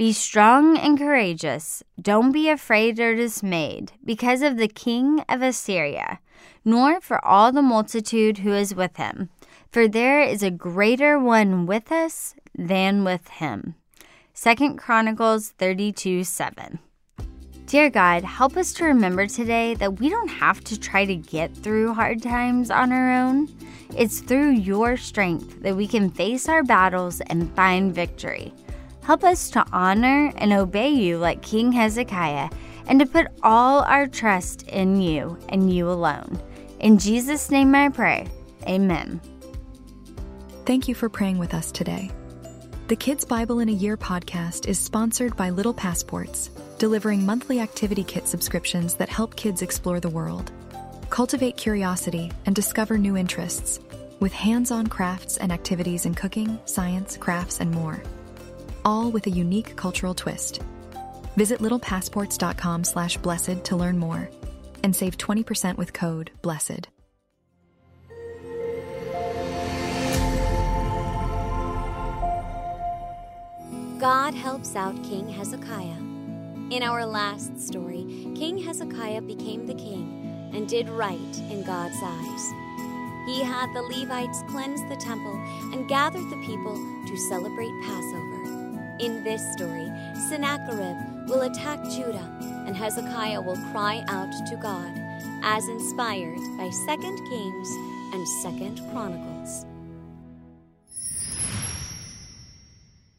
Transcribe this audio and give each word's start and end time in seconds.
Be 0.00 0.14
strong 0.14 0.78
and 0.78 0.96
courageous. 0.96 1.82
Don't 2.00 2.32
be 2.32 2.48
afraid 2.48 2.98
or 2.98 3.14
dismayed 3.14 3.92
because 4.02 4.40
of 4.40 4.56
the 4.56 4.66
king 4.66 5.22
of 5.28 5.42
Assyria, 5.42 6.20
nor 6.64 7.02
for 7.02 7.22
all 7.22 7.52
the 7.52 7.60
multitude 7.60 8.38
who 8.38 8.54
is 8.54 8.74
with 8.74 8.96
him. 8.96 9.28
For 9.70 9.86
there 9.86 10.22
is 10.22 10.42
a 10.42 10.50
greater 10.50 11.18
one 11.18 11.66
with 11.66 11.92
us 11.92 12.34
than 12.56 13.04
with 13.04 13.28
him. 13.28 13.74
2 14.34 14.76
Chronicles 14.76 15.50
32 15.58 16.24
7. 16.24 16.78
Dear 17.66 17.90
God, 17.90 18.24
help 18.24 18.56
us 18.56 18.72
to 18.72 18.86
remember 18.86 19.26
today 19.26 19.74
that 19.74 20.00
we 20.00 20.08
don't 20.08 20.28
have 20.28 20.64
to 20.64 20.80
try 20.80 21.04
to 21.04 21.14
get 21.14 21.54
through 21.54 21.92
hard 21.92 22.22
times 22.22 22.70
on 22.70 22.90
our 22.90 23.12
own. 23.12 23.48
It's 23.94 24.20
through 24.20 24.52
your 24.52 24.96
strength 24.96 25.60
that 25.60 25.76
we 25.76 25.86
can 25.86 26.08
face 26.08 26.48
our 26.48 26.62
battles 26.62 27.20
and 27.26 27.54
find 27.54 27.94
victory. 27.94 28.54
Help 29.10 29.24
us 29.24 29.50
to 29.50 29.66
honor 29.72 30.32
and 30.36 30.52
obey 30.52 30.88
you 30.88 31.18
like 31.18 31.42
King 31.42 31.72
Hezekiah 31.72 32.48
and 32.86 33.00
to 33.00 33.06
put 33.06 33.26
all 33.42 33.80
our 33.80 34.06
trust 34.06 34.68
in 34.68 35.00
you 35.00 35.36
and 35.48 35.74
you 35.74 35.90
alone. 35.90 36.40
In 36.78 36.96
Jesus' 36.96 37.50
name 37.50 37.74
I 37.74 37.88
pray. 37.88 38.28
Amen. 38.68 39.20
Thank 40.64 40.86
you 40.86 40.94
for 40.94 41.08
praying 41.08 41.38
with 41.38 41.54
us 41.54 41.72
today. 41.72 42.12
The 42.86 42.94
Kids 42.94 43.24
Bible 43.24 43.58
in 43.58 43.68
a 43.68 43.72
Year 43.72 43.96
podcast 43.96 44.68
is 44.68 44.78
sponsored 44.78 45.36
by 45.36 45.50
Little 45.50 45.74
Passports, 45.74 46.50
delivering 46.78 47.26
monthly 47.26 47.58
activity 47.58 48.04
kit 48.04 48.28
subscriptions 48.28 48.94
that 48.94 49.08
help 49.08 49.34
kids 49.34 49.60
explore 49.60 49.98
the 49.98 50.08
world, 50.08 50.52
cultivate 51.08 51.56
curiosity, 51.56 52.30
and 52.46 52.54
discover 52.54 52.96
new 52.96 53.16
interests, 53.16 53.80
with 54.20 54.32
hands 54.32 54.70
on 54.70 54.86
crafts 54.86 55.36
and 55.36 55.50
activities 55.50 56.06
in 56.06 56.14
cooking, 56.14 56.60
science, 56.64 57.16
crafts, 57.16 57.58
and 57.58 57.72
more 57.72 58.00
all 58.84 59.10
with 59.10 59.26
a 59.26 59.30
unique 59.30 59.76
cultural 59.76 60.14
twist. 60.14 60.62
Visit 61.36 61.60
littlepassports.com 61.60 62.84
slash 62.84 63.16
blessed 63.18 63.64
to 63.64 63.76
learn 63.76 63.98
more 63.98 64.28
and 64.82 64.94
save 64.94 65.16
20% 65.16 65.76
with 65.76 65.92
code 65.92 66.30
BLESSED. 66.42 66.88
God 74.00 74.32
helps 74.32 74.76
out 74.76 74.94
King 75.04 75.28
Hezekiah. 75.28 76.00
In 76.70 76.82
our 76.82 77.04
last 77.04 77.60
story, 77.60 78.32
King 78.34 78.56
Hezekiah 78.56 79.20
became 79.20 79.66
the 79.66 79.74
king 79.74 80.50
and 80.54 80.66
did 80.66 80.88
right 80.88 81.38
in 81.50 81.62
God's 81.64 81.98
eyes. 82.02 82.44
He 83.26 83.42
had 83.42 83.74
the 83.74 83.82
Levites 83.82 84.42
cleanse 84.48 84.80
the 84.88 84.96
temple 84.96 85.34
and 85.72 85.88
gathered 85.88 86.30
the 86.30 86.42
people 86.46 86.76
to 87.06 87.16
celebrate 87.28 87.72
Passover. 87.82 88.49
In 89.00 89.24
this 89.24 89.40
story, 89.52 89.90
Sennacherib 90.28 91.26
will 91.26 91.40
attack 91.40 91.82
Judah, 91.84 92.28
and 92.66 92.76
Hezekiah 92.76 93.40
will 93.40 93.56
cry 93.72 94.04
out 94.08 94.30
to 94.48 94.56
God, 94.56 94.92
as 95.42 95.66
inspired 95.68 96.36
by 96.58 96.68
2 96.68 97.00
Kings 97.30 97.68
and 98.12 98.76
2 98.76 98.90
Chronicles. 98.92 99.64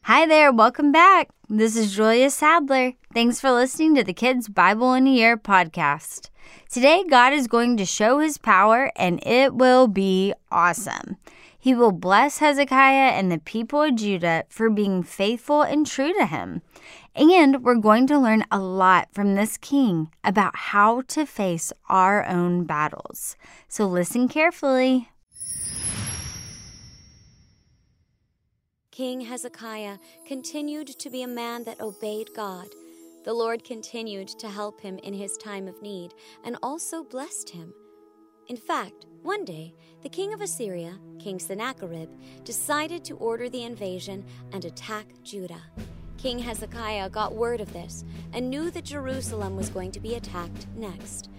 Hi 0.03 0.27
there, 0.27 0.51
welcome 0.51 0.91
back. 0.91 1.29
This 1.49 1.75
is 1.75 1.95
Julia 1.95 2.29
Sadler. 2.29 2.93
Thanks 3.11 3.41
for 3.41 3.49
listening 3.49 3.95
to 3.95 4.03
the 4.03 4.13
Kids 4.13 4.49
Bible 4.49 4.93
in 4.93 5.07
a 5.07 5.11
Year 5.11 5.35
podcast. 5.35 6.29
Today, 6.69 7.03
God 7.09 7.33
is 7.33 7.47
going 7.47 7.75
to 7.77 7.85
show 7.87 8.19
his 8.19 8.37
power, 8.37 8.91
and 8.95 9.19
it 9.25 9.55
will 9.55 9.87
be 9.87 10.35
awesome. 10.51 11.17
He 11.61 11.75
will 11.75 11.91
bless 11.91 12.39
Hezekiah 12.39 13.11
and 13.11 13.31
the 13.31 13.37
people 13.37 13.83
of 13.83 13.95
Judah 13.95 14.45
for 14.49 14.71
being 14.71 15.03
faithful 15.03 15.61
and 15.61 15.85
true 15.85 16.11
to 16.15 16.25
him. 16.25 16.63
And 17.15 17.63
we're 17.63 17.75
going 17.75 18.07
to 18.07 18.17
learn 18.17 18.45
a 18.49 18.59
lot 18.59 19.09
from 19.13 19.35
this 19.35 19.57
king 19.57 20.09
about 20.23 20.55
how 20.55 21.01
to 21.09 21.23
face 21.27 21.71
our 21.87 22.25
own 22.25 22.63
battles. 22.63 23.37
So 23.67 23.85
listen 23.85 24.27
carefully. 24.27 25.09
King 28.89 29.21
Hezekiah 29.21 29.99
continued 30.25 30.87
to 30.87 31.09
be 31.11 31.21
a 31.21 31.27
man 31.27 31.63
that 31.65 31.79
obeyed 31.79 32.31
God. 32.35 32.69
The 33.23 33.33
Lord 33.33 33.63
continued 33.63 34.29
to 34.39 34.49
help 34.49 34.81
him 34.81 34.97
in 35.03 35.13
his 35.13 35.37
time 35.37 35.67
of 35.67 35.79
need 35.83 36.15
and 36.43 36.57
also 36.63 37.03
blessed 37.03 37.51
him. 37.51 37.71
In 38.51 38.57
fact, 38.57 39.05
one 39.23 39.45
day, 39.45 39.73
the 40.03 40.09
king 40.09 40.33
of 40.33 40.41
Assyria, 40.41 40.99
King 41.19 41.39
Sennacherib, 41.39 42.09
decided 42.43 43.01
to 43.05 43.15
order 43.15 43.47
the 43.47 43.63
invasion 43.63 44.25
and 44.51 44.65
attack 44.65 45.05
Judah. 45.23 45.61
King 46.17 46.37
Hezekiah 46.37 47.11
got 47.11 47.33
word 47.33 47.61
of 47.61 47.71
this 47.71 48.03
and 48.33 48.49
knew 48.49 48.69
that 48.71 48.83
Jerusalem 48.83 49.55
was 49.55 49.69
going 49.69 49.89
to 49.91 50.01
be 50.01 50.15
attacked 50.15 50.67
next. 50.75 51.29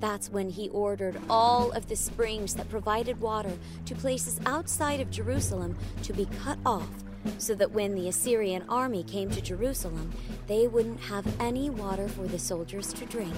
That's 0.00 0.30
when 0.30 0.48
he 0.48 0.70
ordered 0.70 1.20
all 1.28 1.72
of 1.72 1.88
the 1.88 1.94
springs 1.94 2.54
that 2.54 2.70
provided 2.70 3.20
water 3.20 3.52
to 3.84 3.94
places 3.94 4.40
outside 4.46 5.00
of 5.00 5.10
Jerusalem 5.10 5.76
to 6.04 6.14
be 6.14 6.24
cut 6.42 6.58
off 6.64 6.88
so 7.36 7.54
that 7.54 7.72
when 7.72 7.94
the 7.94 8.08
Assyrian 8.08 8.64
army 8.70 9.04
came 9.04 9.30
to 9.32 9.42
Jerusalem, 9.42 10.10
they 10.46 10.68
wouldn't 10.68 11.00
have 11.00 11.38
any 11.38 11.68
water 11.68 12.08
for 12.08 12.26
the 12.26 12.38
soldiers 12.38 12.94
to 12.94 13.04
drink. 13.04 13.36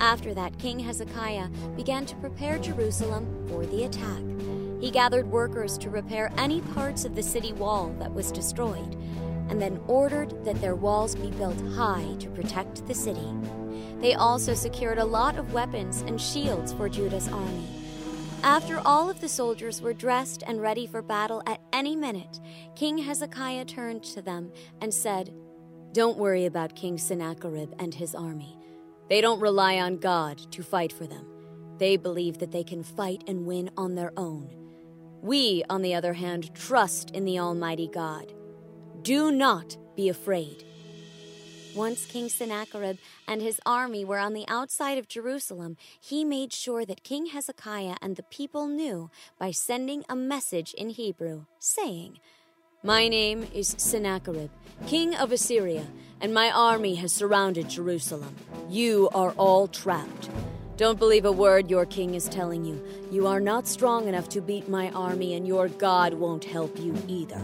After 0.00 0.34
that, 0.34 0.58
King 0.58 0.78
Hezekiah 0.78 1.48
began 1.76 2.04
to 2.06 2.16
prepare 2.16 2.58
Jerusalem 2.58 3.46
for 3.48 3.64
the 3.64 3.84
attack. 3.84 4.22
He 4.80 4.90
gathered 4.90 5.26
workers 5.26 5.78
to 5.78 5.90
repair 5.90 6.30
any 6.36 6.60
parts 6.60 7.04
of 7.04 7.14
the 7.14 7.22
city 7.22 7.52
wall 7.54 7.94
that 7.98 8.12
was 8.12 8.30
destroyed, 8.30 8.94
and 9.48 9.60
then 9.60 9.80
ordered 9.86 10.44
that 10.44 10.60
their 10.60 10.74
walls 10.74 11.14
be 11.14 11.30
built 11.30 11.60
high 11.72 12.14
to 12.18 12.28
protect 12.30 12.86
the 12.86 12.94
city. 12.94 13.32
They 14.00 14.14
also 14.14 14.52
secured 14.52 14.98
a 14.98 15.04
lot 15.04 15.38
of 15.38 15.54
weapons 15.54 16.02
and 16.02 16.20
shields 16.20 16.74
for 16.74 16.88
Judah's 16.88 17.28
army. 17.28 17.66
After 18.42 18.80
all 18.84 19.08
of 19.08 19.20
the 19.20 19.28
soldiers 19.28 19.80
were 19.80 19.94
dressed 19.94 20.44
and 20.46 20.60
ready 20.60 20.86
for 20.86 21.00
battle 21.00 21.42
at 21.46 21.60
any 21.72 21.96
minute, 21.96 22.38
King 22.76 22.98
Hezekiah 22.98 23.64
turned 23.64 24.04
to 24.04 24.20
them 24.20 24.52
and 24.80 24.92
said, 24.92 25.32
Don't 25.92 26.18
worry 26.18 26.44
about 26.44 26.76
King 26.76 26.98
Sennacherib 26.98 27.72
and 27.78 27.94
his 27.94 28.14
army. 28.14 28.58
They 29.08 29.20
don't 29.20 29.40
rely 29.40 29.78
on 29.78 29.98
God 29.98 30.38
to 30.52 30.62
fight 30.62 30.92
for 30.92 31.06
them. 31.06 31.26
They 31.78 31.96
believe 31.96 32.38
that 32.38 32.52
they 32.52 32.64
can 32.64 32.82
fight 32.82 33.22
and 33.26 33.46
win 33.46 33.70
on 33.76 33.94
their 33.94 34.12
own. 34.16 34.50
We, 35.22 35.62
on 35.68 35.82
the 35.82 35.94
other 35.94 36.14
hand, 36.14 36.54
trust 36.54 37.10
in 37.10 37.24
the 37.24 37.38
Almighty 37.38 37.88
God. 37.92 38.32
Do 39.02 39.30
not 39.30 39.76
be 39.94 40.08
afraid. 40.08 40.64
Once 41.74 42.06
King 42.06 42.30
Sennacherib 42.30 42.96
and 43.28 43.42
his 43.42 43.60
army 43.66 44.04
were 44.04 44.18
on 44.18 44.32
the 44.32 44.46
outside 44.48 44.96
of 44.96 45.08
Jerusalem, 45.08 45.76
he 46.00 46.24
made 46.24 46.52
sure 46.52 46.86
that 46.86 47.04
King 47.04 47.26
Hezekiah 47.26 47.96
and 48.00 48.16
the 48.16 48.22
people 48.22 48.66
knew 48.66 49.10
by 49.38 49.50
sending 49.50 50.02
a 50.08 50.16
message 50.16 50.72
in 50.74 50.88
Hebrew, 50.88 51.44
saying, 51.58 52.18
My 52.86 53.08
name 53.08 53.48
is 53.52 53.74
Sennacherib, 53.78 54.48
king 54.86 55.16
of 55.16 55.32
Assyria 55.32 55.88
and 56.20 56.32
my 56.32 56.52
army 56.52 56.94
has 56.94 57.12
surrounded 57.12 57.68
Jerusalem. 57.68 58.36
You 58.68 59.08
are 59.12 59.32
all 59.32 59.66
trapped. 59.66 60.30
Don't 60.76 60.96
believe 60.96 61.24
a 61.24 61.32
word 61.32 61.68
your 61.68 61.84
king 61.84 62.14
is 62.14 62.28
telling 62.28 62.64
you. 62.64 62.80
You 63.10 63.26
are 63.26 63.40
not 63.40 63.66
strong 63.66 64.06
enough 64.06 64.28
to 64.28 64.40
beat 64.40 64.68
my 64.68 64.90
army, 64.90 65.34
and 65.34 65.48
your 65.48 65.66
God 65.66 66.14
won't 66.14 66.44
help 66.44 66.78
you 66.78 66.94
either. 67.08 67.42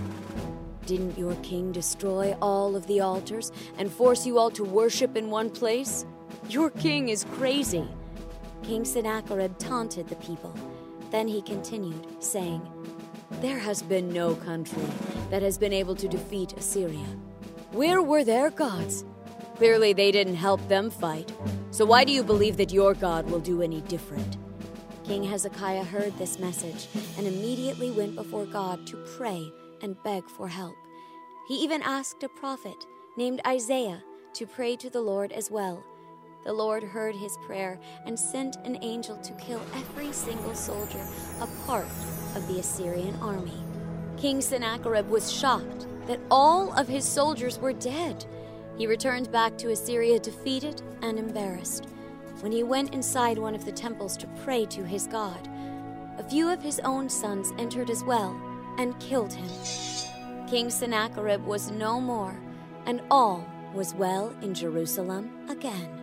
Didn't 0.87 1.19
your 1.19 1.35
king 1.43 1.73
destroy 1.73 2.37
all 2.41 2.77
of 2.77 2.87
the 2.87 3.01
altars 3.01 3.51
and 3.79 3.91
force 3.91 4.25
you 4.25 4.39
all 4.39 4.53
to 4.53 4.63
worship 4.63 5.17
in 5.17 5.29
one 5.29 5.51
place? 5.51 6.07
Your 6.51 6.71
king 6.71 7.09
is 7.09 7.25
crazy. 7.33 7.89
King 8.63 8.85
Sennacherib 8.85 9.59
taunted 9.59 10.09
the 10.09 10.15
people. 10.17 10.55
Then 11.11 11.27
he 11.27 11.43
continued, 11.43 12.23
saying, 12.23 12.63
There 13.41 13.59
has 13.59 13.83
been 13.83 14.13
no 14.13 14.37
country 14.37 14.85
that 15.33 15.41
has 15.41 15.57
been 15.57 15.73
able 15.73 15.95
to 15.95 16.07
defeat 16.07 16.53
Assyria. 16.59 17.07
Where 17.71 18.03
were 18.03 18.23
their 18.23 18.51
gods? 18.51 19.07
Clearly, 19.57 19.95
they 19.95 20.13
didn't 20.13 20.35
help 20.35 20.61
them 20.69 20.91
fight. 20.91 21.33
So, 21.71 21.87
why 21.87 22.05
do 22.05 22.13
you 22.13 22.23
believe 22.23 22.59
that 22.59 22.71
your 22.71 22.93
God 22.93 23.31
will 23.31 23.41
do 23.41 23.63
any 23.63 23.81
different? 23.81 24.37
King 25.05 25.25
Hezekiah 25.25 25.85
heard 25.85 26.13
this 26.19 26.39
message 26.39 26.87
and 27.17 27.27
immediately 27.27 27.91
went 27.91 28.15
before 28.15 28.45
God 28.45 28.87
to 28.89 28.99
pray 29.17 29.51
and 29.81 29.97
beg 30.03 30.23
for 30.37 30.49
help. 30.49 30.77
He 31.49 31.55
even 31.65 31.81
asked 31.81 32.23
a 32.23 32.29
prophet 32.29 32.85
named 33.17 33.41
Isaiah 33.47 34.03
to 34.35 34.47
pray 34.47 34.77
to 34.77 34.91
the 34.91 35.01
Lord 35.01 35.33
as 35.33 35.51
well. 35.51 35.83
The 36.45 36.53
Lord 36.53 36.83
heard 36.83 37.15
his 37.15 37.39
prayer 37.47 37.81
and 38.05 38.21
sent 38.21 38.57
an 38.67 38.77
angel 38.83 39.17
to 39.17 39.33
kill 39.35 39.63
every 39.75 40.13
single 40.13 40.55
soldier, 40.55 41.07
a 41.41 41.47
part 41.67 41.87
of 42.37 42.47
the 42.49 42.59
Assyrian 42.59 43.15
army. 43.23 43.72
King 44.23 44.41
Sennacherib 44.41 45.09
was 45.09 45.33
shocked 45.33 45.89
that 46.07 46.21
all 46.31 46.73
of 46.79 46.87
his 46.87 47.05
soldiers 47.05 47.59
were 47.59 47.73
dead. 47.73 48.25
He 48.79 48.87
returned 48.87 49.33
back 49.33 49.59
to 49.59 49.71
Assyria 49.71 50.21
defeated 50.21 50.81
and 51.03 51.19
embarrassed. 51.19 51.89
When 52.39 52.53
he 52.53 52.63
went 52.63 52.95
inside 52.95 53.37
one 53.37 53.57
of 53.57 53.65
the 53.65 53.73
temples 53.73 54.17
to 54.19 54.29
pray 54.45 54.65
to 54.67 54.85
his 54.85 55.09
God, 55.09 55.49
a 56.19 56.23
few 56.23 56.49
of 56.49 56.63
his 56.63 56.79
own 56.85 57.09
sons 57.09 57.53
entered 57.59 57.91
as 57.91 58.05
well 58.05 58.41
and 58.79 58.97
killed 59.01 59.33
him. 59.33 59.51
King 60.49 60.71
Sennacherib 60.71 61.45
was 61.45 61.73
no 61.73 62.01
more, 62.01 62.39
and 62.87 63.03
all 63.11 63.45
was 63.75 63.93
well 63.93 64.33
in 64.41 64.55
Jerusalem 64.55 65.33
again. 65.49 65.99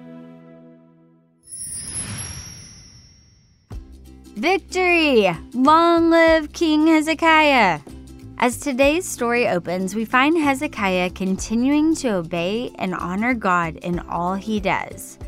Victory! 4.35 5.33
Long 5.53 6.09
live 6.09 6.51
King 6.51 6.87
Hezekiah! 6.87 7.79
As 8.41 8.55
today's 8.55 9.05
story 9.05 9.49
opens, 9.49 9.95
we 9.95 10.05
find 10.05 10.37
Hezekiah 10.37 11.09
continuing 11.09 11.93
to 11.95 12.13
obey 12.13 12.71
and 12.79 12.95
honor 12.95 13.33
God 13.33 13.75
in 13.75 13.99
all 13.99 14.35
he 14.35 14.61
does. 14.61 15.19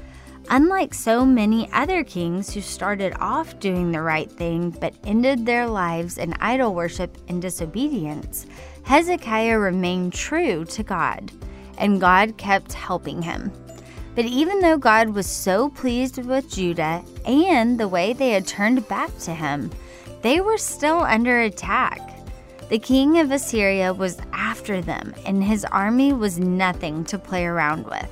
Unlike 0.49 0.93
so 0.93 1.25
many 1.25 1.69
other 1.73 2.05
kings 2.05 2.53
who 2.53 2.61
started 2.61 3.13
off 3.19 3.59
doing 3.59 3.91
the 3.91 4.01
right 4.01 4.31
thing 4.31 4.69
but 4.69 4.95
ended 5.03 5.45
their 5.45 5.67
lives 5.67 6.17
in 6.17 6.33
idol 6.39 6.73
worship 6.73 7.17
and 7.27 7.41
disobedience, 7.41 8.45
Hezekiah 8.83 9.59
remained 9.59 10.13
true 10.13 10.63
to 10.63 10.81
God, 10.81 11.33
and 11.77 11.99
God 11.99 12.37
kept 12.37 12.71
helping 12.71 13.21
him. 13.21 13.51
But 14.15 14.23
even 14.23 14.61
though 14.61 14.77
God 14.77 15.09
was 15.09 15.27
so 15.27 15.67
pleased 15.67 16.17
with 16.17 16.49
Judah 16.49 17.03
and 17.25 17.77
the 17.77 17.89
way 17.89 18.13
they 18.13 18.29
had 18.29 18.47
turned 18.47 18.87
back 18.87 19.17
to 19.19 19.33
him, 19.33 19.69
they 20.21 20.39
were 20.39 20.57
still 20.57 20.99
under 21.01 21.41
attack. 21.41 22.10
The 22.71 22.79
king 22.79 23.19
of 23.19 23.31
Assyria 23.31 23.93
was 23.93 24.17
after 24.31 24.81
them, 24.81 25.13
and 25.25 25.43
his 25.43 25.65
army 25.65 26.13
was 26.13 26.39
nothing 26.39 27.03
to 27.03 27.19
play 27.19 27.45
around 27.45 27.85
with. 27.85 28.09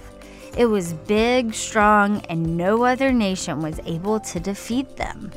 It 0.57 0.65
was 0.65 0.91
big, 0.91 1.53
strong, 1.53 2.19
and 2.25 2.57
no 2.57 2.83
other 2.83 3.13
nation 3.13 3.61
was 3.61 3.79
able 3.85 4.19
to 4.19 4.39
defeat 4.41 4.97
them. 4.97 5.31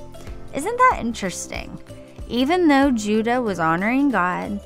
Isn't 0.52 0.76
that 0.76 0.98
interesting? 0.98 1.78
Even 2.26 2.66
though 2.66 2.90
Judah 2.90 3.40
was 3.40 3.60
honoring 3.60 4.10
God, 4.10 4.60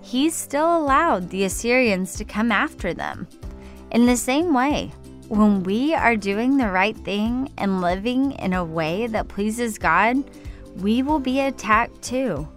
he 0.00 0.30
still 0.30 0.78
allowed 0.78 1.28
the 1.28 1.44
Assyrians 1.44 2.14
to 2.14 2.24
come 2.24 2.50
after 2.50 2.94
them. 2.94 3.28
In 3.90 4.06
the 4.06 4.16
same 4.16 4.54
way, 4.54 4.90
when 5.28 5.62
we 5.64 5.92
are 5.92 6.16
doing 6.16 6.56
the 6.56 6.70
right 6.70 6.96
thing 6.96 7.52
and 7.58 7.82
living 7.82 8.32
in 8.32 8.54
a 8.54 8.64
way 8.64 9.06
that 9.08 9.28
pleases 9.28 9.76
God, 9.76 10.16
we 10.76 11.02
will 11.02 11.18
be 11.18 11.40
attacked 11.40 12.00
too 12.00 12.48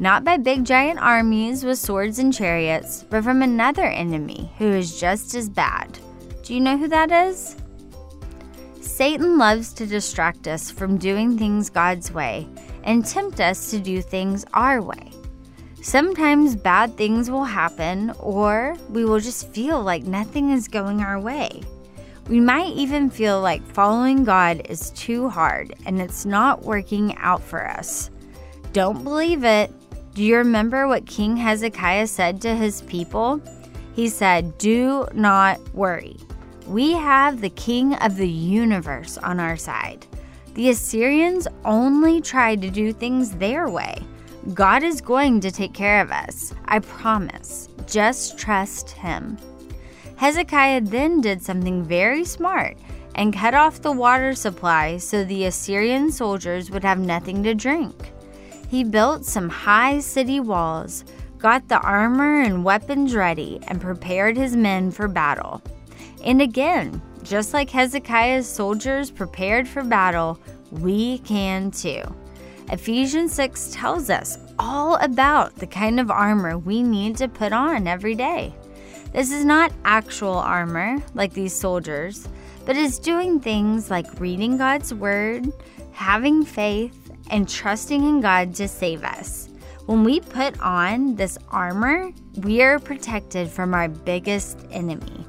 not 0.00 0.24
by 0.24 0.38
big 0.38 0.64
giant 0.64 0.98
armies 0.98 1.62
with 1.62 1.78
swords 1.78 2.18
and 2.18 2.32
chariots, 2.32 3.04
but 3.10 3.22
from 3.22 3.42
another 3.42 3.84
enemy 3.84 4.50
who 4.56 4.64
is 4.64 4.98
just 4.98 5.34
as 5.34 5.50
bad. 5.50 5.98
Do 6.42 6.54
you 6.54 6.60
know 6.60 6.78
who 6.78 6.88
that 6.88 7.12
is? 7.12 7.54
Satan 8.80 9.36
loves 9.36 9.74
to 9.74 9.86
distract 9.86 10.48
us 10.48 10.70
from 10.70 10.96
doing 10.96 11.36
things 11.36 11.68
God's 11.68 12.10
way 12.12 12.48
and 12.82 13.04
tempt 13.04 13.40
us 13.40 13.70
to 13.70 13.78
do 13.78 14.00
things 14.00 14.46
our 14.54 14.80
way. 14.80 15.12
Sometimes 15.82 16.56
bad 16.56 16.96
things 16.96 17.30
will 17.30 17.44
happen, 17.44 18.12
or 18.18 18.76
we 18.88 19.04
will 19.04 19.20
just 19.20 19.48
feel 19.48 19.82
like 19.82 20.04
nothing 20.04 20.50
is 20.50 20.66
going 20.66 21.02
our 21.02 21.20
way. 21.20 21.62
We 22.28 22.40
might 22.40 22.72
even 22.72 23.10
feel 23.10 23.42
like 23.42 23.66
following 23.74 24.24
God 24.24 24.62
is 24.66 24.90
too 24.92 25.28
hard 25.28 25.74
and 25.84 26.00
it's 26.00 26.24
not 26.24 26.62
working 26.62 27.16
out 27.16 27.42
for 27.42 27.66
us. 27.66 28.10
Don't 28.72 29.02
believe 29.04 29.44
it. 29.44 29.70
Do 30.14 30.24
you 30.24 30.36
remember 30.36 30.88
what 30.88 31.06
King 31.06 31.36
Hezekiah 31.36 32.08
said 32.08 32.40
to 32.42 32.54
his 32.54 32.82
people? 32.82 33.40
He 33.94 34.08
said, 34.08 34.58
Do 34.58 35.06
not 35.14 35.60
worry. 35.74 36.16
We 36.66 36.92
have 36.92 37.40
the 37.40 37.50
king 37.50 37.94
of 37.96 38.16
the 38.16 38.28
universe 38.28 39.18
on 39.18 39.38
our 39.38 39.56
side. 39.56 40.06
The 40.54 40.70
Assyrians 40.70 41.46
only 41.64 42.20
tried 42.20 42.60
to 42.62 42.70
do 42.70 42.92
things 42.92 43.30
their 43.30 43.68
way. 43.68 43.96
God 44.52 44.82
is 44.82 45.00
going 45.00 45.40
to 45.40 45.50
take 45.50 45.74
care 45.74 46.00
of 46.00 46.10
us. 46.10 46.54
I 46.64 46.80
promise. 46.80 47.68
Just 47.86 48.36
trust 48.36 48.90
him. 48.90 49.38
Hezekiah 50.16 50.82
then 50.82 51.20
did 51.20 51.40
something 51.40 51.84
very 51.84 52.24
smart 52.24 52.76
and 53.14 53.34
cut 53.34 53.54
off 53.54 53.82
the 53.82 53.92
water 53.92 54.34
supply 54.34 54.96
so 54.96 55.24
the 55.24 55.46
Assyrian 55.46 56.10
soldiers 56.10 56.70
would 56.70 56.84
have 56.84 56.98
nothing 56.98 57.42
to 57.44 57.54
drink. 57.54 58.12
He 58.70 58.84
built 58.84 59.24
some 59.24 59.48
high 59.48 59.98
city 59.98 60.38
walls, 60.38 61.04
got 61.38 61.66
the 61.66 61.80
armor 61.80 62.40
and 62.40 62.64
weapons 62.64 63.16
ready, 63.16 63.58
and 63.66 63.80
prepared 63.80 64.36
his 64.36 64.54
men 64.54 64.92
for 64.92 65.08
battle. 65.08 65.60
And 66.24 66.40
again, 66.40 67.02
just 67.24 67.52
like 67.52 67.68
Hezekiah's 67.68 68.46
soldiers 68.46 69.10
prepared 69.10 69.66
for 69.66 69.82
battle, 69.82 70.38
we 70.70 71.18
can 71.18 71.72
too. 71.72 72.02
Ephesians 72.70 73.32
6 73.32 73.72
tells 73.72 74.08
us 74.08 74.38
all 74.56 74.94
about 74.96 75.56
the 75.56 75.66
kind 75.66 75.98
of 75.98 76.08
armor 76.08 76.56
we 76.56 76.80
need 76.80 77.16
to 77.16 77.26
put 77.26 77.52
on 77.52 77.88
every 77.88 78.14
day. 78.14 78.54
This 79.12 79.32
is 79.32 79.44
not 79.44 79.72
actual 79.84 80.34
armor 80.34 81.02
like 81.14 81.32
these 81.32 81.52
soldiers, 81.52 82.28
but 82.64 82.76
is 82.76 83.00
doing 83.00 83.40
things 83.40 83.90
like 83.90 84.20
reading 84.20 84.56
God's 84.56 84.94
word, 84.94 85.52
having 85.90 86.44
faith, 86.44 86.99
and 87.28 87.48
trusting 87.48 88.02
in 88.02 88.20
God 88.20 88.54
to 88.54 88.68
save 88.68 89.04
us. 89.04 89.48
When 89.86 90.04
we 90.04 90.20
put 90.20 90.58
on 90.60 91.16
this 91.16 91.36
armor, 91.50 92.12
we 92.36 92.62
are 92.62 92.78
protected 92.78 93.50
from 93.50 93.74
our 93.74 93.88
biggest 93.88 94.58
enemy. 94.70 95.26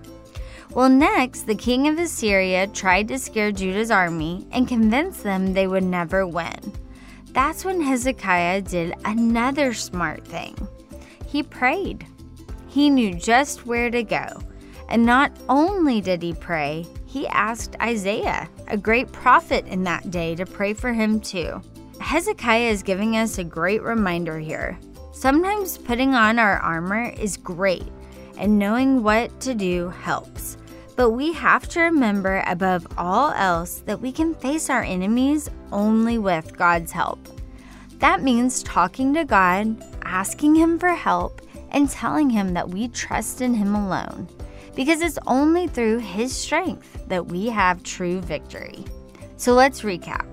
Well, 0.74 0.90
next, 0.90 1.48
the 1.48 1.56
king 1.56 1.88
of 1.88 2.00
Assyria 2.00 2.68
tried 2.68 3.08
to 3.10 3.20
scare 3.20 3.52
Judah's 3.52 3.92
army 3.92 4.48
and 4.52 4.68
convince 4.68 5.22
them 5.22 5.54
they 5.54 5.68
would 5.68 5.84
never 5.84 6.26
win. 6.26 6.74
That's 7.32 7.66
when 7.66 7.82
Hezekiah 7.82 8.62
did 8.62 8.94
another 9.04 9.74
smart 9.74 10.26
thing. 10.26 10.56
He 11.26 11.44
prayed. 11.44 12.06
He 12.68 12.90
knew 12.90 13.14
just 13.14 13.66
where 13.66 13.90
to 13.90 14.04
go. 14.04 14.28
And 14.90 15.06
not 15.06 15.32
only 15.50 16.02
did 16.02 16.22
he 16.22 16.34
pray, 16.34 16.86
he 17.06 17.28
asked 17.28 17.76
Isaiah, 17.82 18.50
a 18.68 18.78
great 18.78 19.12
prophet 19.12 19.66
in 19.68 19.84
that 19.84 20.12
day, 20.12 20.36
to 20.36 20.46
pray 20.46 20.74
for 20.74 20.94
him 20.94 21.20
too. 21.20 21.62
Hezekiah 22.02 22.70
is 22.70 22.84
giving 22.84 23.16
us 23.16 23.38
a 23.38 23.44
great 23.44 23.84
reminder 23.84 24.40
here. 24.40 24.78
Sometimes 25.14 25.78
putting 25.78 26.16
on 26.16 26.40
our 26.40 26.58
armor 26.58 27.10
is 27.12 27.38
great, 27.38 27.86
and 28.38 28.58
knowing 28.58 29.04
what 29.04 29.40
to 29.42 29.54
do 29.54 29.90
helps. 29.90 30.58
But 30.96 31.12
we 31.12 31.32
have 31.34 31.70
to 31.70 31.82
remember 31.82 32.44
above 32.48 32.88
all 32.98 33.32
else 33.32 33.82
that 33.86 34.02
we 34.02 34.12
can 34.12 34.34
face 34.36 34.70
our 34.70 34.84
enemies 34.84 35.50
only 35.72 36.18
with 36.18 36.58
God's 36.58 36.92
help. 36.92 37.20
That 38.00 38.24
means 38.24 38.64
talking 38.64 39.14
to 39.14 39.24
God, 39.24 39.82
asking 40.02 40.56
Him 40.56 40.80
for 40.80 40.90
help, 40.90 41.42
and 41.70 41.90
telling 41.90 42.30
Him 42.30 42.54
that 42.56 42.70
we 42.70 42.88
trust 42.88 43.42
in 43.42 43.54
Him 43.54 43.76
alone. 43.76 44.28
Because 44.76 45.02
it's 45.02 45.20
only 45.28 45.68
through 45.68 46.00
His 46.00 46.36
strength 46.36 47.08
that 47.08 47.28
we 47.28 47.46
have 47.48 47.84
true 47.84 48.22
victory. 48.22 48.86
So 49.38 49.54
let's 49.54 49.82
recap. 49.82 50.31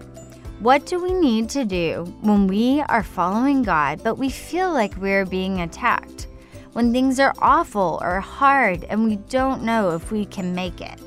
What 0.61 0.87
do 0.87 1.01
we 1.01 1.13
need 1.13 1.49
to 1.51 1.65
do 1.65 2.13
when 2.21 2.49
we 2.49 2.81
are 2.89 3.05
following 3.05 3.63
God 3.63 4.03
but 4.03 4.19
we 4.19 4.29
feel 4.29 4.73
like 4.73 4.97
we're 4.97 5.25
being 5.25 5.61
attacked? 5.61 6.27
When 6.73 6.93
things 6.93 7.21
are 7.21 7.33
awful 7.39 8.01
or 8.03 8.19
hard 8.19 8.83
and 8.85 9.05
we 9.05 9.17
don't 9.29 9.63
know 9.63 9.95
if 9.95 10.11
we 10.11 10.27
can 10.27 10.57
make 10.57 10.81
it? 10.81 10.99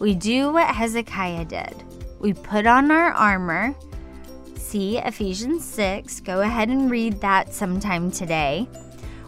We 0.00 0.16
do 0.16 0.52
what 0.52 0.74
Hezekiah 0.74 1.44
did. 1.44 1.84
We 2.18 2.32
put 2.32 2.66
on 2.66 2.90
our 2.90 3.12
armor. 3.12 3.76
See 4.56 4.98
Ephesians 4.98 5.64
6. 5.64 6.18
Go 6.20 6.40
ahead 6.40 6.68
and 6.68 6.90
read 6.90 7.20
that 7.20 7.54
sometime 7.54 8.10
today. 8.10 8.66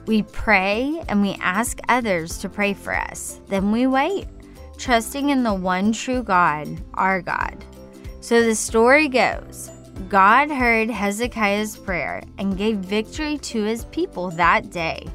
We 0.07 0.23
pray 0.23 1.05
and 1.09 1.23
we 1.23 1.35
ask 1.35 1.79
others 1.89 2.39
to 2.39 2.49
pray 2.49 2.75
for 2.75 2.97
us. 2.97 3.41
Then 3.47 3.71
we 3.71 3.87
wait, 3.87 4.27
trusting 4.77 5.31
in 5.31 5.45
the 5.45 5.55
one 5.55 5.93
true 5.93 6.25
God, 6.25 6.69
our 6.95 7.23
God. 7.23 7.65
So 8.27 8.43
the 8.43 8.57
story 8.57 9.07
goes 9.07 9.71
God 10.09 10.51
heard 10.51 10.91
Hezekiah's 10.91 11.77
prayer 11.77 12.25
and 12.39 12.59
gave 12.59 12.79
victory 12.79 13.39
to 13.39 13.63
his 13.63 13.85
people 13.85 14.31
that 14.33 14.73
day. 14.73 15.07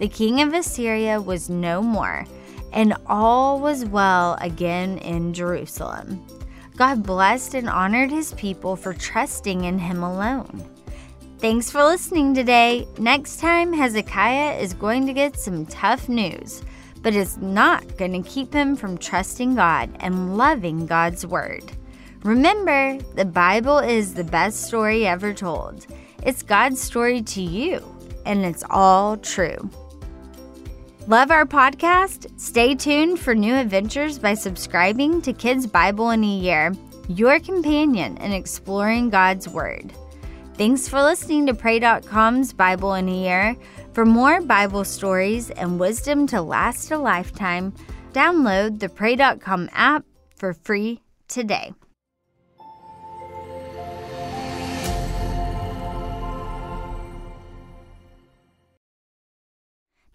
The 0.00 0.08
king 0.08 0.42
of 0.42 0.52
Assyria 0.52 1.20
was 1.20 1.48
no 1.48 1.80
more, 1.80 2.26
and 2.72 2.96
all 3.06 3.60
was 3.60 3.84
well 3.84 4.36
again 4.40 4.98
in 4.98 5.32
Jerusalem. 5.32 6.26
God 6.74 7.04
blessed 7.04 7.54
and 7.54 7.68
honored 7.68 8.10
his 8.10 8.32
people 8.32 8.74
for 8.74 8.92
trusting 8.92 9.62
in 9.62 9.78
him 9.78 10.02
alone. 10.02 10.68
Thanks 11.38 11.70
for 11.70 11.84
listening 11.84 12.34
today. 12.34 12.88
Next 12.98 13.38
time, 13.38 13.72
Hezekiah 13.72 14.58
is 14.58 14.74
going 14.74 15.06
to 15.06 15.12
get 15.12 15.38
some 15.38 15.64
tough 15.66 16.08
news, 16.08 16.64
but 17.02 17.14
it's 17.14 17.36
not 17.36 17.96
going 17.96 18.20
to 18.20 18.28
keep 18.28 18.52
him 18.52 18.74
from 18.74 18.98
trusting 18.98 19.54
God 19.54 19.90
and 20.00 20.36
loving 20.36 20.86
God's 20.86 21.24
word. 21.24 21.62
Remember, 22.24 22.98
the 23.14 23.24
Bible 23.24 23.78
is 23.78 24.14
the 24.14 24.24
best 24.24 24.66
story 24.66 25.06
ever 25.06 25.32
told. 25.32 25.86
It's 26.24 26.42
God's 26.42 26.80
story 26.80 27.22
to 27.22 27.40
you, 27.40 27.82
and 28.26 28.44
it's 28.44 28.64
all 28.70 29.16
true. 29.16 29.70
Love 31.06 31.30
our 31.30 31.46
podcast? 31.46 32.28
Stay 32.38 32.74
tuned 32.74 33.20
for 33.20 33.34
new 33.34 33.54
adventures 33.54 34.18
by 34.18 34.34
subscribing 34.34 35.22
to 35.22 35.32
Kids 35.32 35.66
Bible 35.66 36.10
in 36.10 36.24
a 36.24 36.26
Year, 36.26 36.74
your 37.08 37.40
companion 37.40 38.16
in 38.18 38.32
exploring 38.32 39.08
God's 39.08 39.48
Word. 39.48 39.92
Thanks 40.54 40.88
for 40.88 41.00
listening 41.00 41.46
to 41.46 41.54
Pray.com's 41.54 42.52
Bible 42.52 42.94
in 42.94 43.08
a 43.08 43.22
Year. 43.22 43.56
For 43.92 44.04
more 44.04 44.42
Bible 44.42 44.84
stories 44.84 45.50
and 45.50 45.78
wisdom 45.78 46.26
to 46.26 46.42
last 46.42 46.90
a 46.90 46.98
lifetime, 46.98 47.72
download 48.12 48.80
the 48.80 48.88
Pray.com 48.88 49.70
app 49.72 50.04
for 50.36 50.52
free 50.52 51.00
today. 51.28 51.72